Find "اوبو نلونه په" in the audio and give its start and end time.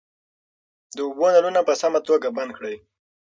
1.07-1.73